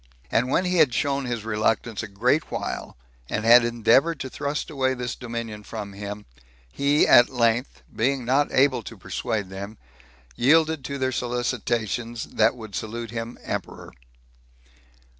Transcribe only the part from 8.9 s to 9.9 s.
persuade them,